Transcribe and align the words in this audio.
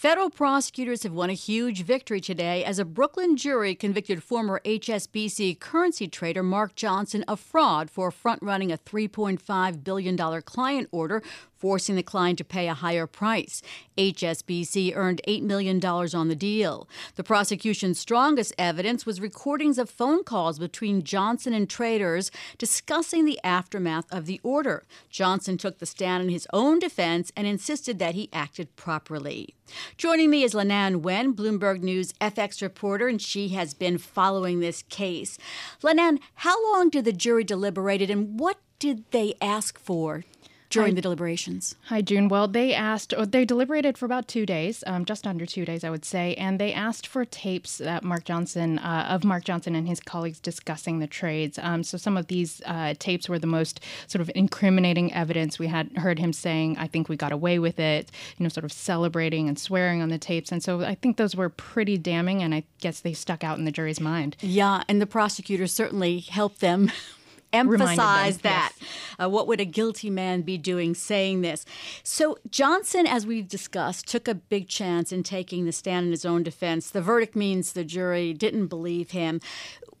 Federal 0.00 0.30
prosecutors 0.30 1.02
have 1.02 1.12
won 1.12 1.28
a 1.28 1.34
huge 1.34 1.82
victory 1.82 2.22
today 2.22 2.64
as 2.64 2.78
a 2.78 2.86
Brooklyn 2.86 3.36
jury 3.36 3.74
convicted 3.74 4.22
former 4.22 4.58
HSBC 4.64 5.60
currency 5.60 6.08
trader 6.08 6.42
Mark 6.42 6.74
Johnson 6.74 7.22
of 7.24 7.38
fraud 7.38 7.90
for 7.90 8.10
front 8.10 8.42
running 8.42 8.72
a 8.72 8.78
$3.5 8.78 9.84
billion 9.84 10.16
client 10.16 10.88
order 10.90 11.22
forcing 11.60 11.96
the 11.96 12.02
client 12.02 12.38
to 12.38 12.44
pay 12.44 12.66
a 12.68 12.74
higher 12.74 13.06
price. 13.06 13.60
HSBC 13.98 14.96
earned 14.96 15.20
$8 15.28 15.42
million 15.42 15.84
on 15.84 16.28
the 16.28 16.34
deal. 16.34 16.88
The 17.16 17.22
prosecution's 17.22 17.98
strongest 17.98 18.54
evidence 18.56 19.04
was 19.04 19.20
recordings 19.20 19.76
of 19.76 19.90
phone 19.90 20.24
calls 20.24 20.58
between 20.58 21.02
Johnson 21.02 21.52
and 21.52 21.68
traders 21.68 22.30
discussing 22.56 23.26
the 23.26 23.38
aftermath 23.44 24.10
of 24.10 24.24
the 24.24 24.40
order. 24.42 24.84
Johnson 25.10 25.58
took 25.58 25.78
the 25.78 25.84
stand 25.84 26.22
in 26.22 26.30
his 26.30 26.48
own 26.54 26.78
defense 26.78 27.30
and 27.36 27.46
insisted 27.46 27.98
that 27.98 28.14
he 28.14 28.30
acted 28.32 28.74
properly. 28.76 29.54
Joining 29.96 30.30
me 30.30 30.42
is 30.44 30.54
Lananh 30.54 31.00
Nguyen, 31.00 31.34
Bloomberg 31.34 31.82
News 31.82 32.12
FX 32.20 32.62
reporter, 32.62 33.08
and 33.08 33.20
she 33.20 33.48
has 33.48 33.74
been 33.74 33.98
following 33.98 34.60
this 34.60 34.82
case. 34.82 35.36
Lananh, 35.82 36.20
how 36.36 36.72
long 36.72 36.90
did 36.90 37.04
the 37.04 37.12
jury 37.12 37.44
deliberate 37.44 38.00
and 38.10 38.38
what 38.38 38.58
did 38.78 39.04
they 39.10 39.34
ask 39.40 39.78
for 39.78 40.24
during 40.70 40.92
Hi. 40.92 40.94
the 40.94 41.02
deliberations? 41.02 41.74
Hi, 41.86 42.00
June. 42.00 42.28
Well, 42.28 42.46
they 42.48 42.72
asked, 42.72 43.12
or 43.12 43.26
they 43.26 43.44
deliberated 43.44 43.98
for 43.98 44.06
about 44.06 44.28
two 44.28 44.46
days, 44.46 44.84
um, 44.86 45.04
just 45.04 45.26
under 45.26 45.44
two 45.44 45.64
days, 45.64 45.82
I 45.82 45.90
would 45.90 46.04
say, 46.04 46.34
and 46.36 46.58
they 46.60 46.72
asked 46.72 47.06
for 47.06 47.24
tapes 47.24 47.78
that 47.78 48.04
Mark 48.04 48.24
Johnson 48.24 48.78
uh, 48.78 49.08
of 49.10 49.24
Mark 49.24 49.44
Johnson 49.44 49.74
and 49.74 49.88
his 49.88 50.00
colleagues 50.00 50.38
discussing 50.38 51.00
the 51.00 51.08
trades. 51.08 51.58
Um, 51.60 51.82
so 51.82 51.98
some 51.98 52.16
of 52.16 52.28
these 52.28 52.62
uh, 52.66 52.94
tapes 52.98 53.28
were 53.28 53.38
the 53.38 53.48
most 53.48 53.80
sort 54.06 54.20
of 54.20 54.30
incriminating 54.34 55.12
evidence. 55.12 55.58
We 55.58 55.66
had 55.66 55.90
heard 55.96 56.18
him 56.18 56.32
saying, 56.32 56.78
"I 56.78 56.86
think 56.86 57.08
we 57.08 57.16
got 57.16 57.32
away 57.32 57.58
with 57.58 57.80
it," 57.80 58.10
you 58.38 58.44
know, 58.44 58.48
sort 58.48 58.64
of 58.64 58.72
celebrating 58.72 59.48
and 59.48 59.58
swearing 59.58 60.00
on 60.02 60.08
the 60.08 60.18
tapes, 60.18 60.52
and 60.52 60.62
so 60.62 60.82
I 60.82 60.94
think 60.94 61.16
those 61.16 61.34
were 61.34 61.48
pretty 61.48 61.98
damning, 61.98 62.42
and 62.42 62.54
I 62.54 62.62
guess 62.80 63.00
they 63.00 63.12
stuck 63.12 63.42
out 63.42 63.58
in 63.58 63.64
the 63.64 63.72
jury's 63.72 64.00
mind. 64.00 64.36
Yeah, 64.40 64.84
and 64.88 65.00
the 65.00 65.06
prosecutors 65.06 65.72
certainly 65.72 66.20
helped 66.20 66.60
them 66.60 66.92
emphasize 67.52 68.38
that. 68.38 68.72
Yes. 68.78 68.88
Uh, 69.18 69.28
what 69.28 69.46
would 69.46 69.60
a 69.60 69.64
guilty 69.64 70.10
man 70.10 70.42
be 70.42 70.56
doing 70.56 70.94
saying 70.94 71.42
this? 71.42 71.64
So, 72.02 72.38
Johnson, 72.50 73.06
as 73.06 73.26
we've 73.26 73.48
discussed, 73.48 74.06
took 74.08 74.28
a 74.28 74.34
big 74.34 74.68
chance 74.68 75.12
in 75.12 75.22
taking 75.22 75.64
the 75.64 75.72
stand 75.72 76.06
in 76.06 76.10
his 76.12 76.24
own 76.24 76.42
defense. 76.42 76.90
The 76.90 77.02
verdict 77.02 77.36
means 77.36 77.72
the 77.72 77.84
jury 77.84 78.32
didn't 78.32 78.68
believe 78.68 79.10
him. 79.10 79.40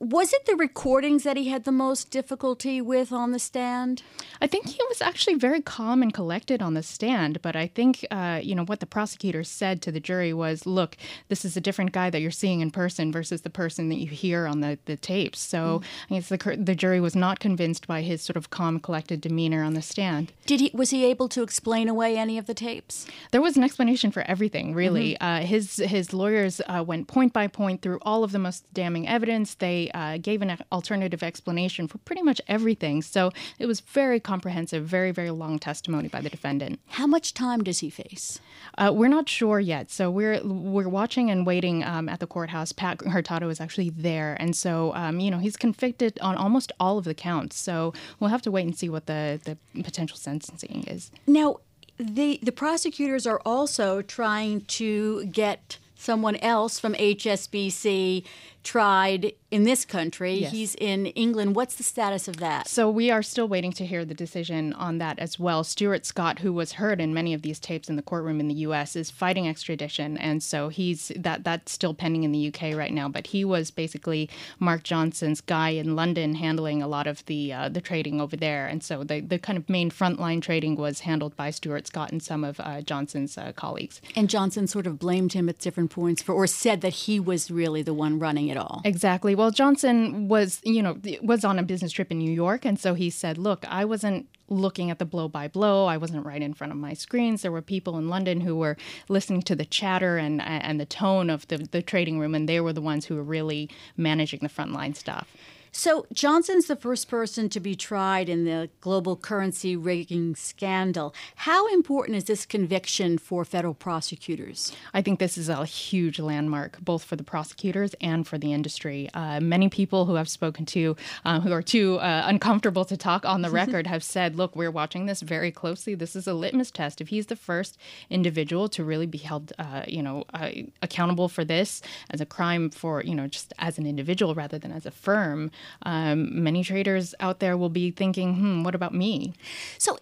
Was 0.00 0.32
it 0.32 0.46
the 0.46 0.56
recordings 0.56 1.24
that 1.24 1.36
he 1.36 1.50
had 1.50 1.64
the 1.64 1.72
most 1.72 2.10
difficulty 2.10 2.80
with 2.80 3.12
on 3.12 3.32
the 3.32 3.38
stand? 3.38 4.02
I 4.40 4.46
think 4.46 4.66
he 4.66 4.80
was 4.88 5.02
actually 5.02 5.34
very 5.34 5.60
calm 5.60 6.00
and 6.02 6.14
collected 6.14 6.62
on 6.62 6.72
the 6.72 6.82
stand, 6.82 7.42
but 7.42 7.54
I 7.54 7.66
think, 7.66 8.06
uh, 8.10 8.40
you 8.42 8.54
know, 8.54 8.64
what 8.64 8.80
the 8.80 8.86
prosecutor 8.86 9.44
said 9.44 9.82
to 9.82 9.92
the 9.92 10.00
jury 10.00 10.32
was 10.32 10.64
look, 10.64 10.96
this 11.28 11.44
is 11.44 11.54
a 11.54 11.60
different 11.60 11.92
guy 11.92 12.08
that 12.08 12.22
you're 12.22 12.30
seeing 12.30 12.60
in 12.60 12.70
person 12.70 13.12
versus 13.12 13.42
the 13.42 13.50
person 13.50 13.90
that 13.90 13.98
you 13.98 14.06
hear 14.06 14.46
on 14.46 14.60
the, 14.60 14.78
the 14.86 14.96
tapes. 14.96 15.38
So 15.38 15.82
mm. 15.82 15.84
I 16.10 16.14
guess 16.14 16.30
the, 16.30 16.56
the 16.58 16.74
jury 16.74 17.00
was 17.00 17.14
not 17.14 17.38
convinced 17.38 17.86
by 17.86 18.00
his 18.00 18.22
sort 18.22 18.38
of 18.38 18.48
calm, 18.48 18.80
collected 18.80 19.20
demeanor 19.20 19.62
on 19.62 19.74
the 19.74 19.82
stand. 19.82 20.32
Did 20.46 20.60
he, 20.60 20.70
was 20.72 20.88
he 20.88 21.04
able 21.04 21.28
to 21.28 21.42
explain 21.42 21.90
away 21.90 22.16
any 22.16 22.38
of 22.38 22.46
the 22.46 22.54
tapes? 22.54 23.06
There 23.32 23.42
was 23.42 23.58
an 23.58 23.64
explanation 23.64 24.10
for 24.12 24.22
everything, 24.22 24.72
really. 24.72 25.18
Mm-hmm. 25.20 25.24
Uh, 25.24 25.40
his, 25.40 25.76
his 25.76 26.14
lawyers 26.14 26.62
uh, 26.66 26.82
went 26.86 27.06
point 27.06 27.34
by 27.34 27.48
point 27.48 27.82
through 27.82 27.98
all 28.00 28.24
of 28.24 28.32
the 28.32 28.38
most 28.38 28.64
damning 28.72 29.06
evidence. 29.06 29.56
They 29.56 29.89
uh, 29.94 30.18
gave 30.18 30.42
an 30.42 30.58
alternative 30.72 31.22
explanation 31.22 31.88
for 31.88 31.98
pretty 31.98 32.22
much 32.22 32.40
everything. 32.48 33.02
So 33.02 33.30
it 33.58 33.66
was 33.66 33.80
very 33.80 34.20
comprehensive, 34.20 34.84
very, 34.84 35.10
very 35.10 35.30
long 35.30 35.58
testimony 35.58 36.08
by 36.08 36.20
the 36.20 36.30
defendant. 36.30 36.80
How 36.88 37.06
much 37.06 37.34
time 37.34 37.62
does 37.62 37.80
he 37.80 37.90
face? 37.90 38.40
Uh, 38.78 38.92
we're 38.94 39.08
not 39.08 39.28
sure 39.28 39.60
yet. 39.60 39.90
So 39.90 40.10
we're 40.10 40.40
we're 40.44 40.88
watching 40.88 41.30
and 41.30 41.46
waiting 41.46 41.84
um, 41.84 42.08
at 42.08 42.20
the 42.20 42.26
courthouse. 42.26 42.72
Pat 42.72 43.00
Hurtado 43.02 43.48
is 43.48 43.60
actually 43.60 43.90
there, 43.90 44.36
and 44.40 44.54
so 44.54 44.94
um, 44.94 45.20
you 45.20 45.30
know 45.30 45.38
he's 45.38 45.56
convicted 45.56 46.18
on 46.20 46.36
almost 46.36 46.72
all 46.80 46.98
of 46.98 47.04
the 47.04 47.14
counts. 47.14 47.58
So 47.58 47.92
we'll 48.18 48.30
have 48.30 48.42
to 48.42 48.50
wait 48.50 48.64
and 48.64 48.76
see 48.76 48.88
what 48.88 49.06
the 49.06 49.40
the 49.44 49.82
potential 49.82 50.16
sentencing 50.16 50.84
is. 50.86 51.10
Now, 51.26 51.56
the 51.98 52.38
the 52.42 52.52
prosecutors 52.52 53.26
are 53.26 53.40
also 53.44 54.02
trying 54.02 54.62
to 54.62 55.26
get 55.26 55.78
someone 56.00 56.36
else 56.36 56.80
from 56.80 56.94
HSBC 56.94 58.24
tried 58.62 59.32
in 59.50 59.64
this 59.64 59.84
country. 59.84 60.34
Yes. 60.34 60.52
He's 60.52 60.74
in 60.76 61.06
England. 61.06 61.56
What's 61.56 61.74
the 61.74 61.82
status 61.82 62.28
of 62.28 62.36
that? 62.36 62.68
So 62.68 62.90
we 62.90 63.10
are 63.10 63.22
still 63.22 63.48
waiting 63.48 63.72
to 63.72 63.86
hear 63.86 64.04
the 64.04 64.14
decision 64.14 64.72
on 64.74 64.98
that 64.98 65.18
as 65.18 65.38
well. 65.38 65.64
Stuart 65.64 66.04
Scott, 66.06 66.40
who 66.40 66.52
was 66.52 66.72
heard 66.72 67.00
in 67.00 67.14
many 67.14 67.34
of 67.34 67.42
these 67.42 67.58
tapes 67.58 67.88
in 67.88 67.96
the 67.96 68.02
courtroom 68.02 68.38
in 68.38 68.48
the 68.48 68.54
U.S., 68.54 68.94
is 68.96 69.10
fighting 69.10 69.48
extradition, 69.48 70.16
and 70.18 70.42
so 70.42 70.68
he's 70.68 71.10
that 71.16 71.42
that's 71.42 71.72
still 71.72 71.94
pending 71.94 72.22
in 72.22 72.32
the 72.32 72.38
U.K. 72.38 72.74
right 72.74 72.92
now. 72.92 73.08
But 73.08 73.28
he 73.28 73.44
was 73.44 73.70
basically 73.70 74.28
Mark 74.58 74.82
Johnson's 74.84 75.40
guy 75.40 75.70
in 75.70 75.96
London, 75.96 76.34
handling 76.34 76.82
a 76.82 76.88
lot 76.88 77.06
of 77.06 77.24
the 77.26 77.52
uh, 77.52 77.68
the 77.68 77.80
trading 77.80 78.20
over 78.20 78.36
there, 78.36 78.66
and 78.66 78.84
so 78.84 79.02
the 79.02 79.20
the 79.20 79.38
kind 79.38 79.56
of 79.56 79.68
main 79.68 79.90
frontline 79.90 80.42
trading 80.42 80.76
was 80.76 81.00
handled 81.00 81.34
by 81.34 81.50
Stuart 81.50 81.86
Scott 81.86 82.12
and 82.12 82.22
some 82.22 82.44
of 82.44 82.60
uh, 82.60 82.82
Johnson's 82.82 83.36
uh, 83.36 83.52
colleagues. 83.52 84.00
And 84.14 84.28
Johnson 84.28 84.66
sort 84.66 84.86
of 84.86 84.98
blamed 84.98 85.32
him 85.32 85.48
at 85.48 85.58
different 85.58 85.89
points 85.90 86.22
for, 86.22 86.32
or 86.32 86.46
said 86.46 86.80
that 86.80 86.94
he 86.94 87.20
was 87.20 87.50
really 87.50 87.82
the 87.82 87.92
one 87.92 88.18
running 88.18 88.48
it 88.48 88.56
all. 88.56 88.80
Exactly. 88.84 89.34
Well, 89.34 89.50
Johnson 89.50 90.28
was, 90.28 90.60
you 90.64 90.82
know, 90.82 90.96
was 91.22 91.44
on 91.44 91.58
a 91.58 91.62
business 91.62 91.92
trip 91.92 92.10
in 92.10 92.18
New 92.18 92.32
York, 92.32 92.64
and 92.64 92.78
so 92.78 92.94
he 92.94 93.10
said, 93.10 93.36
"Look, 93.36 93.64
I 93.68 93.84
wasn't 93.84 94.28
looking 94.48 94.90
at 94.90 94.98
the 94.98 95.04
blow 95.04 95.28
by 95.28 95.46
blow. 95.46 95.86
I 95.86 95.96
wasn't 95.96 96.26
right 96.26 96.42
in 96.42 96.54
front 96.54 96.72
of 96.72 96.78
my 96.78 96.94
screens. 96.94 97.42
There 97.42 97.52
were 97.52 97.62
people 97.62 97.98
in 97.98 98.08
London 98.08 98.40
who 98.40 98.56
were 98.56 98.76
listening 99.08 99.42
to 99.42 99.54
the 99.54 99.64
chatter 99.64 100.16
and 100.16 100.40
and 100.40 100.80
the 100.80 100.86
tone 100.86 101.28
of 101.28 101.46
the 101.48 101.58
the 101.58 101.82
trading 101.82 102.18
room, 102.18 102.34
and 102.34 102.48
they 102.48 102.60
were 102.60 102.72
the 102.72 102.80
ones 102.80 103.06
who 103.06 103.16
were 103.16 103.22
really 103.22 103.68
managing 103.96 104.40
the 104.42 104.48
frontline 104.48 104.96
stuff." 104.96 105.36
So 105.72 106.06
Johnson's 106.12 106.66
the 106.66 106.74
first 106.74 107.08
person 107.08 107.48
to 107.50 107.60
be 107.60 107.76
tried 107.76 108.28
in 108.28 108.44
the 108.44 108.70
global 108.80 109.16
currency 109.16 109.76
rigging 109.76 110.34
scandal. 110.34 111.14
How 111.36 111.68
important 111.72 112.16
is 112.16 112.24
this 112.24 112.44
conviction 112.44 113.18
for 113.18 113.44
federal 113.44 113.74
prosecutors? 113.74 114.72
I 114.92 115.00
think 115.00 115.20
this 115.20 115.38
is 115.38 115.48
a 115.48 115.64
huge 115.64 116.18
landmark, 116.18 116.80
both 116.80 117.04
for 117.04 117.14
the 117.14 117.22
prosecutors 117.22 117.94
and 118.00 118.26
for 118.26 118.36
the 118.36 118.52
industry. 118.52 119.08
Uh, 119.14 119.40
many 119.40 119.68
people 119.68 120.06
who 120.06 120.16
I've 120.16 120.28
spoken 120.28 120.66
to, 120.66 120.96
uh, 121.24 121.40
who 121.40 121.52
are 121.52 121.62
too 121.62 121.98
uh, 122.00 122.24
uncomfortable 122.26 122.84
to 122.86 122.96
talk 122.96 123.24
on 123.24 123.42
the 123.42 123.50
record, 123.60 123.86
have 123.86 124.02
said, 124.02 124.36
"Look, 124.36 124.56
we're 124.56 124.72
watching 124.72 125.06
this 125.06 125.20
very 125.20 125.52
closely. 125.52 125.94
This 125.94 126.16
is 126.16 126.26
a 126.26 126.34
litmus 126.34 126.72
test. 126.72 127.00
If 127.00 127.08
he's 127.08 127.26
the 127.26 127.36
first 127.36 127.78
individual 128.10 128.68
to 128.70 128.82
really 128.82 129.06
be 129.06 129.18
held, 129.18 129.52
uh, 129.58 129.84
you 129.86 130.02
know, 130.02 130.24
uh, 130.34 130.50
accountable 130.82 131.28
for 131.28 131.44
this 131.44 131.80
as 132.10 132.20
a 132.20 132.26
crime 132.26 132.70
for, 132.70 133.02
you 133.02 133.14
know, 133.14 133.28
just 133.28 133.54
as 133.58 133.78
an 133.78 133.86
individual 133.86 134.34
rather 134.34 134.58
than 134.58 134.72
as 134.72 134.84
a 134.84 134.90
firm." 134.90 135.50
Um, 135.82 136.42
many 136.42 136.62
traders 136.64 137.14
out 137.20 137.40
there 137.40 137.56
will 137.56 137.68
be 137.68 137.90
thinking, 137.90 138.34
hmm, 138.36 138.62
what 138.62 138.74
about 138.74 138.94
me? 138.94 139.34
So 139.78 139.98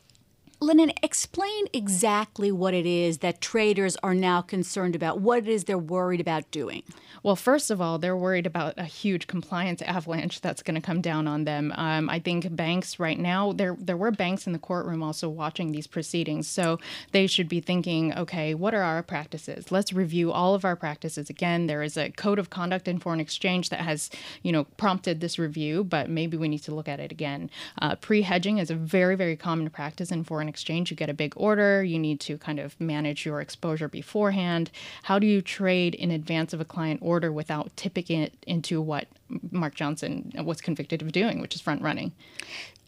Lananh, 0.61 0.93
explain 1.05 1.67
exactly 1.73 2.51
what 2.51 2.75
it 2.75 2.85
is 2.85 3.19
that 3.19 3.41
traders 3.41 3.97
are 4.03 4.15
now 4.15 4.43
concerned 4.43 4.97
about, 4.97 5.21
what 5.21 5.39
it 5.39 5.49
is 5.49 5.65
they're 5.65 5.79
worried 5.79 6.21
about 6.21 6.51
doing. 6.51 6.83
Well, 7.23 7.37
first 7.37 7.71
of 7.71 7.81
all, 7.81 7.99
they're 7.99 8.17
worried 8.17 8.47
about 8.47 8.75
a 8.77 8.85
huge 8.85 9.29
compliance 9.29 9.83
avalanche 9.83 10.41
that's 10.41 10.63
going 10.63 10.75
to 10.75 10.81
come 10.81 11.01
down 11.01 11.29
on 11.29 11.45
them. 11.45 11.73
Um, 11.77 12.11
I 12.11 12.19
think 12.19 12.57
banks 12.57 12.99
right 12.99 13.19
now, 13.19 13.53
there 13.53 13.77
there 13.79 13.97
were 13.97 14.11
banks 14.11 14.49
in 14.49 14.53
the 14.53 14.59
courtroom 14.59 15.03
also 15.03 15.29
watching 15.29 15.71
these 15.71 15.87
proceedings, 15.87 16.49
so 16.49 16.79
they 17.13 17.29
should 17.29 17.49
be 17.49 17.61
thinking, 17.61 18.13
okay, 18.17 18.55
what 18.55 18.75
are 18.75 18.83
our 18.83 19.03
practices? 19.03 19.71
Let's 19.71 19.93
review 19.93 20.33
all 20.33 20.55
of 20.55 20.65
our 20.65 20.77
practices 20.77 21.31
again. 21.31 21.67
There 21.67 21.83
is 21.85 21.97
a 21.97 22.11
code 22.11 22.41
of 22.41 22.51
conduct 22.51 22.89
in 22.89 22.99
foreign 22.99 23.21
exchange 23.21 23.71
that 23.71 23.81
has, 23.81 24.11
you 24.43 24.51
know, 24.51 24.65
prompted 24.77 25.21
this 25.21 25.39
review, 25.39 25.85
but 25.85 26.11
maybe 26.11 26.37
we 26.37 26.49
need 26.49 26.65
to 26.65 26.75
look 26.75 26.89
at 26.89 26.99
it 26.99 27.13
again. 27.13 27.49
Uh, 27.81 27.95
pre-hedging 27.95 28.59
is 28.59 28.71
a 28.71 28.75
very 28.75 29.15
very 29.15 29.37
common 29.37 29.71
practice 29.71 30.11
in 30.11 30.25
foreign 30.25 30.48
exchange. 30.49 30.91
You 30.91 30.97
get 30.97 31.11
a 31.11 31.15
big 31.15 31.35
order, 31.37 31.83
you 31.85 31.99
need 31.99 32.21
to 32.21 32.39
kind 32.39 32.59
of 32.59 32.79
manage 32.81 33.25
your 33.25 33.41
exposure 33.41 33.89
beforehand. 33.89 34.71
How 35.05 35.19
do 35.19 35.27
you 35.27 35.43
trade 35.43 35.95
in 35.95 36.11
advance 36.11 36.53
of 36.53 36.61
a 36.61 36.65
client 36.65 37.01
order 37.03 37.31
without 37.31 37.71
tipping 37.77 38.23
it 38.23 38.33
into 38.47 38.81
what 38.81 39.07
Mark 39.51 39.75
Johnson 39.75 40.33
was 40.45 40.61
convicted 40.61 41.03
of 41.03 41.13
doing, 41.13 41.41
which 41.41 41.55
is 41.55 41.61
front 41.61 41.83
running. 41.83 42.13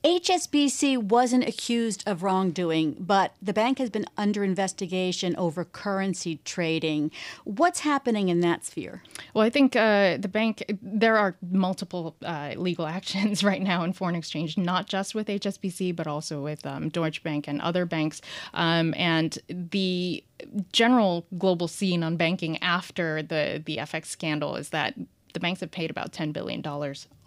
HSBC 0.05 0.97
wasn't 0.97 1.47
accused 1.47 2.03
of 2.07 2.23
wrongdoing, 2.23 2.97
but 2.99 3.35
the 3.43 3.53
bank 3.53 3.79
has 3.79 3.91
been 3.91 4.07
under 4.17 4.43
investigation 4.43 5.37
over 5.37 5.63
currency 5.65 6.41
trading. 6.45 7.11
What's 7.45 7.81
happening 7.81 8.31
in 8.31 8.41
that 8.41 8.65
sphere? 8.65 9.03
Well, 9.35 9.45
I 9.45 9.51
think 9.51 9.77
uh, 9.77 10.17
the 10.17 10.29
bank, 10.29 10.65
there 10.81 11.19
are 11.19 11.37
multiple 11.51 12.17
uh, 12.25 12.55
legal 12.57 12.87
actions 12.99 13.45
right 13.45 13.61
now 13.61 13.85
in 13.85 13.93
foreign 13.93 14.15
exchange, 14.15 14.57
not 14.57 14.87
just 14.87 15.15
with 15.15 15.27
HSBC, 15.27 15.95
but 15.95 16.07
also 16.07 16.41
with 16.41 16.65
um, 16.65 16.89
Deutsche 16.89 17.23
Bank 17.23 17.47
and 17.47 17.61
other 17.61 17.85
banks. 17.85 18.23
Um, 18.55 18.95
and 18.97 19.39
the 19.49 20.25
general 20.73 21.27
global 21.37 21.69
scene 21.69 22.03
on 22.03 22.17
banking 22.17 22.57
after 22.63 23.23
the, 23.23 23.63
the 23.65 23.77
FX 23.77 24.07
scandal 24.07 24.57
is 24.57 24.71
that 24.71 24.95
the 25.33 25.41
banks 25.41 25.61
have 25.61 25.71
paid 25.71 25.91
about 25.91 26.13
$10 26.13 26.33
billion 26.33 26.63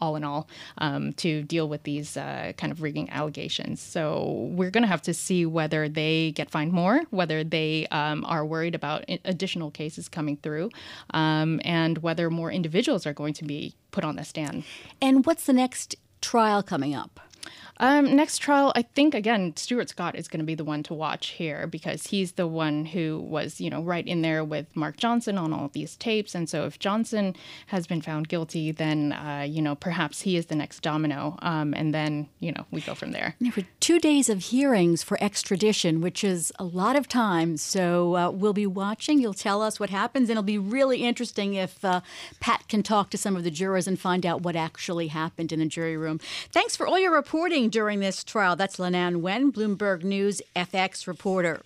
all 0.01 0.15
in 0.15 0.23
all 0.23 0.47
um, 0.79 1.13
to 1.13 1.43
deal 1.43 1.67
with 1.67 1.83
these 1.83 2.17
uh, 2.17 2.51
kind 2.57 2.71
of 2.71 2.81
rigging 2.81 3.09
allegations. 3.09 3.81
So 3.81 4.49
we're 4.51 4.71
going 4.71 4.81
to 4.83 4.87
have 4.87 5.01
to 5.03 5.13
see 5.13 5.45
whether 5.45 5.87
they 5.87 6.31
get 6.31 6.49
fined 6.49 6.73
more, 6.73 7.03
whether 7.09 7.43
they 7.43 7.87
um, 7.87 8.25
are 8.25 8.45
worried 8.45 8.75
about 8.75 9.05
additional 9.25 9.71
cases 9.71 10.09
coming 10.09 10.37
through, 10.37 10.69
um, 11.11 11.61
and 11.63 11.99
whether 11.99 12.29
more 12.29 12.51
individuals 12.51 13.05
are 13.05 13.13
going 13.13 13.33
to 13.35 13.45
be 13.45 13.75
put 13.91 14.03
on 14.03 14.15
the 14.15 14.23
stand. 14.23 14.63
And 15.01 15.25
what's 15.25 15.45
the 15.45 15.53
next 15.53 15.95
trial 16.21 16.63
coming 16.63 16.95
up? 16.95 17.19
Um, 17.77 18.15
next 18.15 18.37
trial, 18.37 18.71
I 18.75 18.83
think 18.83 19.15
again, 19.15 19.55
Stuart 19.55 19.89
Scott 19.89 20.15
is 20.15 20.27
going 20.27 20.39
to 20.39 20.45
be 20.45 20.55
the 20.55 20.63
one 20.63 20.83
to 20.83 20.93
watch 20.93 21.29
here 21.29 21.67
because 21.67 22.07
he's 22.07 22.33
the 22.33 22.47
one 22.47 22.85
who 22.85 23.19
was, 23.19 23.59
you 23.59 23.69
know, 23.69 23.81
right 23.81 24.05
in 24.05 24.21
there 24.21 24.43
with 24.43 24.67
Mark 24.75 24.97
Johnson 24.97 25.37
on 25.37 25.53
all 25.53 25.69
these 25.73 25.95
tapes. 25.95 26.35
And 26.35 26.47
so 26.47 26.65
if 26.65 26.77
Johnson 26.79 27.35
has 27.67 27.87
been 27.87 28.01
found 28.01 28.29
guilty, 28.29 28.71
then, 28.71 29.13
uh, 29.13 29.45
you 29.47 29.61
know, 29.61 29.75
perhaps 29.75 30.21
he 30.21 30.37
is 30.37 30.47
the 30.47 30.55
next 30.55 30.81
domino. 30.81 31.37
Um, 31.41 31.73
and 31.73 31.93
then, 31.93 32.29
you 32.39 32.51
know, 32.51 32.65
we 32.71 32.81
go 32.81 32.93
from 32.93 33.11
there. 33.11 33.35
There 33.39 33.51
were 33.55 33.63
two 33.79 33.99
days 33.99 34.29
of 34.29 34.39
hearings 34.39 35.01
for 35.03 35.21
extradition, 35.21 36.01
which 36.01 36.23
is 36.23 36.51
a 36.59 36.63
lot 36.63 36.95
of 36.95 37.07
time. 37.07 37.57
So 37.57 38.15
uh, 38.15 38.29
we'll 38.29 38.53
be 38.53 38.67
watching. 38.67 39.19
You'll 39.19 39.33
tell 39.33 39.61
us 39.61 39.79
what 39.79 39.89
happens. 39.89 40.29
And 40.29 40.31
it'll 40.31 40.43
be 40.43 40.57
really 40.57 41.03
interesting 41.03 41.55
if 41.55 41.83
uh, 41.83 42.01
Pat 42.39 42.67
can 42.67 42.83
talk 42.83 43.09
to 43.11 43.17
some 43.17 43.35
of 43.35 43.43
the 43.43 43.51
jurors 43.51 43.87
and 43.87 43.99
find 43.99 44.25
out 44.25 44.41
what 44.41 44.55
actually 44.55 45.07
happened 45.07 45.51
in 45.51 45.59
the 45.59 45.65
jury 45.65 45.97
room. 45.97 46.19
Thanks 46.51 46.75
for 46.75 46.87
all 46.87 46.99
your 46.99 47.13
reporting 47.13 47.62
during 47.69 47.99
this 47.99 48.23
trial. 48.23 48.55
That's 48.55 48.77
Lananh 48.77 49.21
Nguyen, 49.21 49.51
Bloomberg 49.51 50.03
News 50.03 50.41
FX 50.55 51.07
reporter. 51.07 51.61